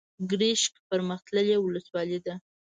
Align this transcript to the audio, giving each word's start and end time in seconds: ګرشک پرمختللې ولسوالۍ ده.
ګرشک 0.31 0.73
پرمختللې 0.89 1.55
ولسوالۍ 1.59 2.19
ده. 2.25 2.35